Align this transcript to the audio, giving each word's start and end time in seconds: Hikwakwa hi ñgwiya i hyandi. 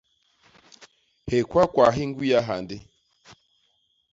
Hikwakwa 1.29 1.85
hi 1.95 2.03
ñgwiya 2.09 2.39
i 2.41 2.45
hyandi. 2.47 2.77